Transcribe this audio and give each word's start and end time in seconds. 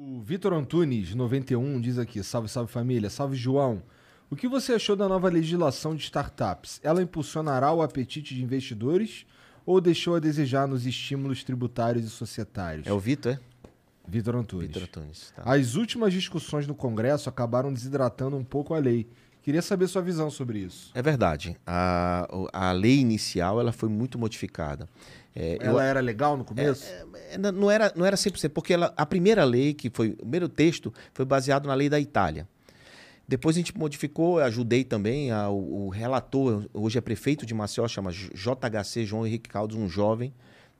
O 0.00 0.20
Vitor 0.20 0.52
Antunes, 0.52 1.12
91, 1.12 1.80
diz 1.80 1.98
aqui: 1.98 2.22
salve, 2.22 2.48
salve 2.48 2.70
família, 2.70 3.10
salve 3.10 3.34
João. 3.34 3.82
O 4.30 4.36
que 4.36 4.46
você 4.46 4.74
achou 4.74 4.94
da 4.94 5.08
nova 5.08 5.28
legislação 5.28 5.92
de 5.92 6.04
startups? 6.04 6.78
Ela 6.84 7.02
impulsionará 7.02 7.72
o 7.72 7.82
apetite 7.82 8.32
de 8.32 8.40
investidores 8.40 9.26
ou 9.66 9.80
deixou 9.80 10.14
a 10.14 10.20
desejar 10.20 10.68
nos 10.68 10.86
estímulos 10.86 11.42
tributários 11.42 12.04
e 12.04 12.10
societários? 12.10 12.86
É 12.86 12.92
o 12.92 12.98
Vitor, 13.00 13.32
é? 13.32 13.40
Vitor 14.06 14.36
Antunes. 14.36 14.68
Vitor 14.68 14.84
Antunes. 14.84 15.32
Tá. 15.34 15.42
As 15.44 15.74
últimas 15.74 16.12
discussões 16.12 16.64
no 16.64 16.76
Congresso 16.76 17.28
acabaram 17.28 17.72
desidratando 17.72 18.36
um 18.36 18.44
pouco 18.44 18.74
a 18.74 18.78
lei. 18.78 19.08
Queria 19.48 19.62
saber 19.62 19.88
sua 19.88 20.02
visão 20.02 20.30
sobre 20.30 20.58
isso. 20.58 20.90
É 20.94 21.00
verdade. 21.00 21.56
A, 21.66 22.28
a 22.52 22.70
lei 22.70 22.98
inicial 22.98 23.58
ela 23.58 23.72
foi 23.72 23.88
muito 23.88 24.18
modificada. 24.18 24.86
É, 25.34 25.56
ela 25.58 25.80
eu, 25.82 25.88
era 25.88 26.00
legal 26.00 26.36
no 26.36 26.44
começo? 26.44 26.84
É, 26.84 27.06
é, 27.30 27.38
não, 27.38 27.70
era, 27.70 27.90
não 27.96 28.04
era 28.04 28.14
100%, 28.14 28.50
porque 28.50 28.74
ela, 28.74 28.92
a 28.94 29.06
primeira 29.06 29.44
lei, 29.44 29.72
que 29.72 29.88
foi 29.88 30.10
o 30.10 30.16
primeiro 30.16 30.50
texto, 30.50 30.92
foi 31.14 31.24
baseado 31.24 31.66
na 31.66 31.72
lei 31.72 31.88
da 31.88 31.98
Itália. 31.98 32.46
Depois 33.26 33.56
a 33.56 33.60
gente 33.60 33.74
modificou, 33.74 34.38
ajudei 34.38 34.84
também, 34.84 35.30
a, 35.30 35.48
o, 35.48 35.86
o, 35.86 35.88
relator, 35.88 36.68
hoje 36.74 36.98
é 36.98 37.00
prefeito 37.00 37.46
de 37.46 37.54
Maceió, 37.54 37.88
chama 37.88 38.12
JHC 38.12 39.06
João 39.06 39.26
Henrique 39.26 39.48
Caldas, 39.48 39.78
um 39.78 39.88
jovem, 39.88 40.30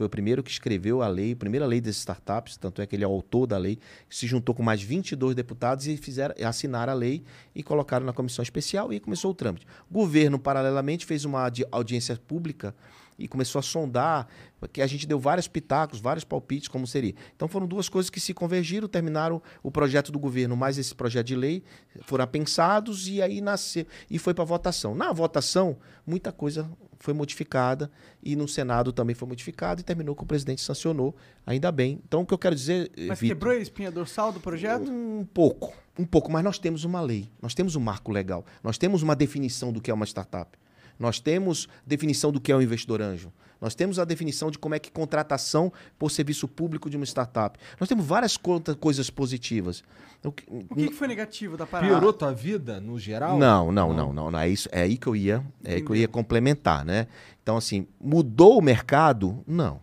foi 0.00 0.06
o 0.06 0.08
primeiro 0.08 0.42
que 0.42 0.50
escreveu 0.50 1.02
a 1.02 1.08
lei, 1.08 1.32
a 1.32 1.36
primeira 1.36 1.66
lei 1.66 1.78
das 1.78 1.96
startups, 1.96 2.56
tanto 2.56 2.80
é 2.80 2.86
que 2.86 2.96
ele 2.96 3.04
é 3.04 3.06
o 3.06 3.10
autor 3.10 3.46
da 3.46 3.58
lei, 3.58 3.78
se 4.08 4.26
juntou 4.26 4.54
com 4.54 4.62
mais 4.62 4.80
22 4.80 5.34
deputados 5.34 5.86
e 5.86 5.94
fizeram 5.98 6.34
assinaram 6.42 6.94
a 6.94 6.96
lei 6.96 7.22
e 7.54 7.62
colocaram 7.62 8.06
na 8.06 8.12
comissão 8.14 8.42
especial 8.42 8.94
e 8.94 8.98
começou 8.98 9.30
o 9.30 9.34
trâmite. 9.34 9.66
O 9.90 9.92
governo, 9.92 10.38
paralelamente, 10.38 11.04
fez 11.04 11.26
uma 11.26 11.46
audiência 11.70 12.16
pública 12.16 12.74
e 13.20 13.28
começou 13.28 13.58
a 13.58 13.62
sondar, 13.62 14.26
porque 14.58 14.80
a 14.80 14.86
gente 14.86 15.06
deu 15.06 15.20
vários 15.20 15.46
pitacos, 15.46 16.00
vários 16.00 16.24
palpites, 16.24 16.68
como 16.68 16.86
seria. 16.86 17.14
Então 17.36 17.46
foram 17.46 17.66
duas 17.66 17.88
coisas 17.88 18.08
que 18.08 18.18
se 18.18 18.32
convergiram, 18.32 18.88
terminaram 18.88 19.42
o 19.62 19.70
projeto 19.70 20.10
do 20.10 20.18
governo 20.18 20.56
mais 20.56 20.78
esse 20.78 20.94
projeto 20.94 21.26
de 21.26 21.36
lei, 21.36 21.62
foram 22.02 22.26
pensados 22.26 23.06
e 23.06 23.20
aí 23.20 23.40
nasceu 23.40 23.86
e 24.10 24.18
foi 24.18 24.32
para 24.32 24.44
votação. 24.44 24.94
Na 24.94 25.12
votação, 25.12 25.76
muita 26.06 26.32
coisa 26.32 26.68
foi 26.98 27.14
modificada 27.14 27.90
e 28.22 28.36
no 28.36 28.46
Senado 28.48 28.92
também 28.92 29.14
foi 29.14 29.28
modificado 29.28 29.80
e 29.80 29.84
terminou 29.84 30.14
que 30.14 30.22
o 30.22 30.26
presidente 30.26 30.60
sancionou, 30.60 31.14
ainda 31.46 31.70
bem. 31.70 32.00
Então 32.06 32.22
o 32.22 32.26
que 32.26 32.32
eu 32.32 32.38
quero 32.38 32.54
dizer, 32.54 32.90
Mas 32.96 33.18
Victor, 33.18 33.36
quebrou 33.36 33.52
a 33.52 33.56
espinha 33.56 33.90
dorsal 33.90 34.32
do 34.32 34.40
projeto? 34.40 34.90
Um 34.90 35.24
pouco, 35.24 35.74
um 35.98 36.04
pouco, 36.04 36.30
mas 36.30 36.44
nós 36.44 36.58
temos 36.58 36.84
uma 36.84 37.00
lei, 37.00 37.28
nós 37.40 37.54
temos 37.54 37.76
um 37.76 37.80
marco 37.80 38.12
legal, 38.12 38.44
nós 38.62 38.78
temos 38.78 39.02
uma 39.02 39.16
definição 39.16 39.72
do 39.72 39.80
que 39.80 39.90
é 39.90 39.94
uma 39.94 40.06
startup. 40.06 40.58
Nós 41.00 41.18
temos 41.18 41.66
definição 41.86 42.30
do 42.30 42.38
que 42.38 42.52
é 42.52 42.56
um 42.56 42.60
investidor 42.60 43.00
anjo. 43.00 43.32
Nós 43.58 43.74
temos 43.74 43.98
a 43.98 44.04
definição 44.04 44.50
de 44.50 44.58
como 44.58 44.74
é 44.74 44.78
que 44.78 44.90
contratação 44.90 45.72
por 45.98 46.10
serviço 46.10 46.46
público 46.46 46.90
de 46.90 46.96
uma 46.96 47.06
startup. 47.06 47.58
Nós 47.78 47.88
temos 47.88 48.04
várias 48.04 48.36
coisas 48.36 49.08
positivas. 49.08 49.82
O 50.22 50.30
que, 50.30 50.44
o 50.48 50.74
que, 50.74 50.92
foi 50.92 51.08
negativo 51.08 51.56
da 51.56 51.66
parada? 51.66 51.90
Piorou 51.90 52.12
tua 52.12 52.32
vida 52.32 52.80
no 52.80 52.98
geral? 52.98 53.38
Não, 53.38 53.72
não, 53.72 53.94
não, 53.94 54.12
não. 54.12 54.30
não, 54.30 54.38
É, 54.38 54.48
isso, 54.48 54.68
é 54.70 54.82
aí 54.82 54.98
que 54.98 55.06
eu 55.06 55.16
ia, 55.16 55.42
é 55.64 55.74
aí 55.74 55.82
que 55.82 55.90
eu 55.90 55.96
ia 55.96 56.06
complementar, 56.08 56.84
né? 56.84 57.06
Então, 57.42 57.56
assim, 57.56 57.86
mudou 57.98 58.58
o 58.58 58.62
mercado? 58.62 59.42
Não. 59.46 59.80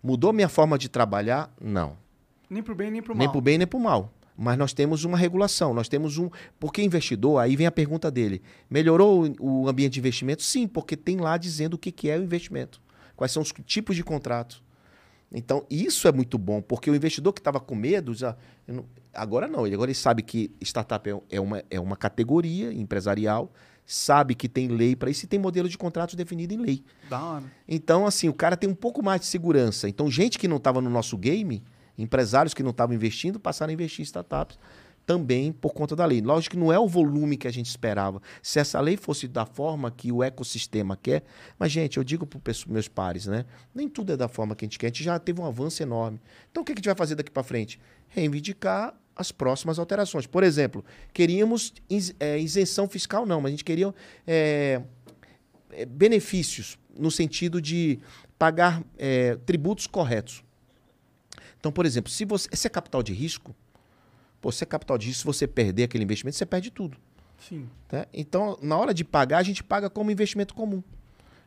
Mudou 0.00 0.32
minha 0.32 0.48
forma 0.48 0.78
de 0.78 0.88
trabalhar? 0.88 1.52
Não. 1.60 1.96
Nem 2.48 2.62
pro 2.62 2.74
bem 2.74 2.90
nem 2.90 3.02
pro 3.02 3.14
mal. 3.14 3.18
Nem 3.18 3.28
pro 3.30 3.40
bem 3.40 3.58
nem 3.58 3.66
pro 3.66 3.80
mal 3.80 4.12
mas 4.40 4.56
nós 4.56 4.72
temos 4.72 5.02
uma 5.02 5.18
regulação, 5.18 5.74
nós 5.74 5.88
temos 5.88 6.16
um. 6.16 6.30
Porque 6.60 6.80
investidor, 6.80 7.40
aí 7.40 7.56
vem 7.56 7.66
a 7.66 7.72
pergunta 7.72 8.08
dele: 8.08 8.40
melhorou 8.70 9.34
o 9.40 9.68
ambiente 9.68 9.94
de 9.94 9.98
investimento? 9.98 10.44
Sim, 10.44 10.68
porque 10.68 10.96
tem 10.96 11.16
lá 11.16 11.36
dizendo 11.36 11.74
o 11.74 11.78
que 11.78 12.08
é 12.08 12.16
o 12.16 12.22
investimento, 12.22 12.80
quais 13.16 13.32
são 13.32 13.42
os 13.42 13.52
tipos 13.66 13.96
de 13.96 14.04
contrato. 14.04 14.62
Então, 15.30 15.66
isso 15.68 16.06
é 16.06 16.12
muito 16.12 16.38
bom, 16.38 16.62
porque 16.62 16.88
o 16.88 16.94
investidor 16.94 17.32
que 17.34 17.40
estava 17.40 17.60
com 17.60 17.74
medo, 17.74 18.14
já, 18.14 18.34
não, 18.66 18.86
agora 19.12 19.46
não, 19.48 19.66
ele 19.66 19.74
agora 19.74 19.90
ele 19.90 19.98
sabe 19.98 20.22
que 20.22 20.50
startup 20.62 21.10
é, 21.10 21.20
é, 21.28 21.40
uma, 21.40 21.62
é 21.68 21.78
uma 21.78 21.96
categoria 21.96 22.72
empresarial, 22.72 23.52
sabe 23.84 24.34
que 24.34 24.48
tem 24.48 24.68
lei 24.68 24.96
para 24.96 25.10
isso 25.10 25.24
e 25.24 25.28
tem 25.28 25.38
modelo 25.38 25.68
de 25.68 25.76
contratos 25.76 26.14
definido 26.14 26.54
em 26.54 26.58
lei. 26.58 26.84
Da 27.10 27.22
hora. 27.22 27.44
Então, 27.66 28.06
assim, 28.06 28.28
o 28.28 28.32
cara 28.32 28.56
tem 28.56 28.70
um 28.70 28.74
pouco 28.74 29.02
mais 29.02 29.20
de 29.20 29.26
segurança. 29.26 29.88
Então, 29.88 30.10
gente 30.10 30.38
que 30.38 30.48
não 30.48 30.56
estava 30.56 30.80
no 30.80 30.88
nosso 30.88 31.18
game 31.18 31.62
Empresários 31.98 32.54
que 32.54 32.62
não 32.62 32.70
estavam 32.70 32.94
investindo 32.94 33.40
passaram 33.40 33.70
a 33.70 33.74
investir 33.74 34.00
em 34.00 34.04
startups 34.04 34.58
também 35.08 35.50
por 35.50 35.72
conta 35.72 35.96
da 35.96 36.04
lei. 36.04 36.20
Lógico 36.20 36.54
que 36.54 36.60
não 36.60 36.70
é 36.70 36.78
o 36.78 36.86
volume 36.86 37.38
que 37.38 37.48
a 37.48 37.50
gente 37.50 37.64
esperava. 37.64 38.20
Se 38.42 38.58
essa 38.60 38.78
lei 38.78 38.94
fosse 38.94 39.26
da 39.26 39.46
forma 39.46 39.90
que 39.90 40.12
o 40.12 40.22
ecossistema 40.22 40.98
quer, 40.98 41.24
mas, 41.58 41.72
gente, 41.72 41.96
eu 41.96 42.04
digo 42.04 42.26
para 42.26 42.50
os 42.50 42.66
meus 42.66 42.88
pares, 42.88 43.24
né? 43.24 43.46
Nem 43.74 43.88
tudo 43.88 44.12
é 44.12 44.18
da 44.18 44.28
forma 44.28 44.54
que 44.54 44.66
a 44.66 44.66
gente 44.66 44.78
quer. 44.78 44.88
A 44.88 44.90
gente 44.90 45.02
já 45.02 45.18
teve 45.18 45.40
um 45.40 45.46
avanço 45.46 45.82
enorme. 45.82 46.20
Então, 46.50 46.62
o 46.62 46.66
que 46.66 46.72
a 46.72 46.74
gente 46.74 46.84
vai 46.84 46.94
fazer 46.94 47.14
daqui 47.14 47.30
para 47.30 47.42
frente? 47.42 47.80
Reivindicar 48.08 48.94
as 49.16 49.32
próximas 49.32 49.78
alterações. 49.78 50.26
Por 50.26 50.44
exemplo, 50.44 50.84
queríamos 51.14 51.72
é, 52.20 52.38
isenção 52.38 52.86
fiscal, 52.86 53.24
não, 53.24 53.40
mas 53.40 53.48
a 53.48 53.52
gente 53.52 53.64
queria 53.64 53.94
é, 54.26 54.82
benefícios 55.88 56.78
no 56.94 57.10
sentido 57.10 57.62
de 57.62 57.98
pagar 58.38 58.82
é, 58.98 59.36
tributos 59.46 59.86
corretos. 59.86 60.44
Então, 61.68 61.72
por 61.74 61.84
exemplo, 61.84 62.10
se 62.10 62.24
você. 62.24 62.48
Esse 62.50 62.66
é 62.66 62.70
capital 62.70 63.02
de 63.02 63.12
risco. 63.12 63.54
Pô, 64.40 64.50
se 64.50 64.64
é 64.64 64.66
capital 64.66 64.96
de 64.96 65.08
risco, 65.08 65.20
se 65.20 65.26
você 65.26 65.46
perder 65.46 65.82
aquele 65.82 66.02
investimento, 66.02 66.34
você 66.34 66.46
perde 66.46 66.70
tudo. 66.70 66.96
Sim. 67.36 67.68
Tá? 67.86 68.06
Então, 68.10 68.58
na 68.62 68.74
hora 68.78 68.94
de 68.94 69.04
pagar, 69.04 69.38
a 69.38 69.42
gente 69.42 69.62
paga 69.62 69.90
como 69.90 70.10
investimento 70.10 70.54
comum. 70.54 70.82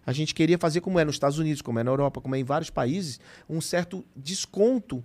A 0.06 0.12
gente 0.12 0.36
queria 0.36 0.60
fazer 0.60 0.80
como 0.82 1.00
é 1.00 1.06
nos 1.06 1.16
Estados 1.16 1.40
Unidos, 1.40 1.62
como 1.64 1.80
é 1.80 1.84
na 1.84 1.90
Europa, 1.90 2.22
como 2.22 2.36
é 2.36 2.40
em 2.40 2.44
vários 2.44 2.70
países, 2.70 3.20
um 3.50 3.60
certo 3.60 4.06
desconto 4.16 5.04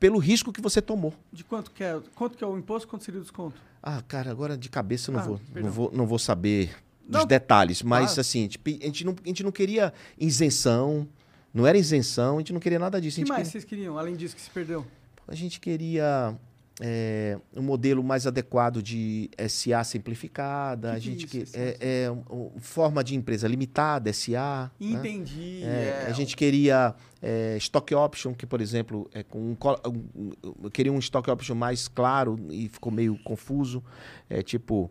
pelo 0.00 0.18
risco 0.18 0.52
que 0.52 0.60
você 0.60 0.82
tomou. 0.82 1.14
De 1.32 1.44
quanto 1.44 1.70
que 1.70 1.84
é, 1.84 2.00
quanto 2.16 2.36
que 2.36 2.42
é 2.42 2.46
o 2.46 2.58
imposto, 2.58 2.88
quanto 2.88 3.04
seria 3.04 3.20
o 3.20 3.22
desconto? 3.22 3.60
Ah, 3.80 4.02
cara, 4.02 4.30
agora 4.30 4.56
de 4.56 4.68
cabeça 4.68 5.10
eu 5.10 5.14
não, 5.14 5.20
ah, 5.20 5.24
vou, 5.24 5.40
não, 5.54 5.70
vou, 5.70 5.92
não 5.92 6.06
vou 6.06 6.18
saber 6.18 6.74
dos 7.06 7.20
não. 7.20 7.26
detalhes, 7.26 7.80
mas 7.82 8.18
ah. 8.18 8.22
assim, 8.22 8.40
a 8.40 8.86
gente, 8.88 9.04
não, 9.04 9.14
a 9.24 9.28
gente 9.28 9.42
não 9.44 9.52
queria 9.52 9.92
isenção, 10.18 11.06
não 11.52 11.66
era 11.66 11.76
isenção, 11.76 12.36
a 12.36 12.38
gente 12.38 12.52
não 12.52 12.60
queria 12.60 12.78
nada 12.78 13.00
disso. 13.00 13.20
O 13.20 13.24
que 13.24 13.28
mais 13.28 13.42
queria... 13.42 13.50
vocês 13.52 13.64
queriam, 13.64 13.98
além 13.98 14.16
disso 14.16 14.34
que 14.34 14.42
se 14.42 14.50
perdeu? 14.50 14.86
A 15.28 15.34
gente 15.34 15.60
queria 15.60 16.36
é, 16.80 17.38
um 17.56 17.62
modelo 17.62 18.02
mais 18.02 18.26
adequado 18.26 18.82
de 18.82 19.30
SA 19.48 19.84
simplificada, 19.84 20.90
que 20.90 20.96
a 20.96 20.98
gente 20.98 21.26
que, 21.26 21.44
é, 21.54 22.04
é 22.04 22.10
um, 22.10 22.58
forma 22.58 23.04
de 23.04 23.14
empresa 23.14 23.46
limitada, 23.46 24.12
SA. 24.12 24.70
Né? 24.80 24.90
Entendi. 24.92 25.60
Né? 25.62 26.06
A 26.06 26.12
gente 26.12 26.36
queria 26.36 26.94
é, 27.20 27.56
stock 27.58 27.94
option, 27.94 28.32
que 28.34 28.46
por 28.46 28.60
exemplo, 28.60 29.08
é 29.12 29.22
com 29.22 29.38
um, 29.38 29.56
um, 29.86 30.70
queria 30.70 30.92
um 30.92 30.98
stock 30.98 31.30
option 31.30 31.54
mais 31.54 31.86
claro 31.86 32.36
e 32.50 32.68
ficou 32.68 32.90
meio 32.90 33.18
confuso, 33.22 33.82
é 34.28 34.42
tipo 34.42 34.90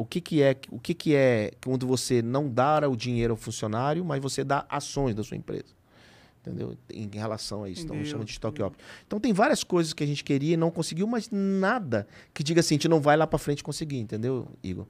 o 0.00 0.06
que, 0.06 0.20
que 0.20 0.42
é 0.42 0.56
o 0.70 0.78
que, 0.78 0.94
que 0.94 1.14
é 1.14 1.52
quando 1.62 1.86
você 1.86 2.22
não 2.22 2.48
dá 2.48 2.88
o 2.88 2.96
dinheiro 2.96 3.34
ao 3.34 3.36
funcionário, 3.36 4.04
mas 4.04 4.20
você 4.20 4.42
dá 4.42 4.64
ações 4.68 5.14
da 5.14 5.22
sua 5.22 5.36
empresa. 5.36 5.78
Entendeu? 6.40 6.74
Em 6.90 7.10
relação 7.12 7.64
a 7.64 7.68
isso. 7.68 7.84
Então, 7.84 8.02
chama 8.02 8.24
de 8.24 8.30
stock 8.30 8.62
option. 8.62 8.82
Então, 9.06 9.20
tem 9.20 9.30
várias 9.30 9.62
coisas 9.62 9.92
que 9.92 10.02
a 10.02 10.06
gente 10.06 10.24
queria 10.24 10.54
e 10.54 10.56
não 10.56 10.70
conseguiu, 10.70 11.06
mas 11.06 11.28
nada 11.30 12.08
que 12.32 12.42
diga 12.42 12.60
assim, 12.60 12.74
a 12.74 12.76
gente 12.76 12.88
não 12.88 12.98
vai 12.98 13.14
lá 13.14 13.26
para 13.26 13.38
frente 13.38 13.62
conseguir, 13.62 13.98
entendeu, 13.98 14.48
Igor? 14.62 14.86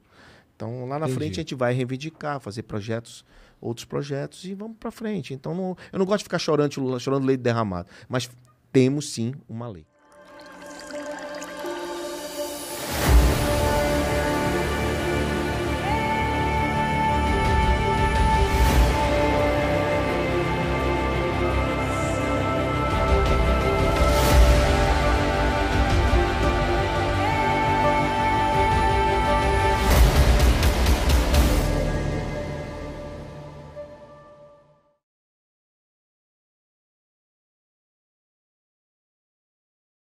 Então, 0.55 0.85
lá 0.85 0.97
na 0.97 1.07
Entendi. 1.07 1.19
frente 1.19 1.39
a 1.39 1.41
gente 1.41 1.55
vai 1.55 1.73
reivindicar, 1.73 2.39
fazer 2.39 2.63
projetos, 2.63 3.25
outros 3.59 3.83
projetos 3.83 4.45
e 4.45 4.53
vamos 4.53 4.77
para 4.77 4.91
frente. 4.91 5.33
Então, 5.33 5.53
não, 5.53 5.75
eu 5.91 5.99
não 5.99 6.05
gosto 6.05 6.19
de 6.19 6.23
ficar 6.25 6.39
chorando, 6.39 6.99
chorando 7.01 7.25
leite 7.25 7.41
derramado, 7.41 7.89
mas 8.07 8.29
temos 8.71 9.11
sim 9.11 9.33
uma 9.49 9.67
lei. 9.67 9.85